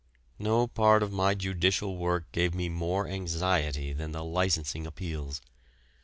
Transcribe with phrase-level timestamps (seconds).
[0.39, 5.41] No part of my judicial work gave me more anxiety than the licensing appeals.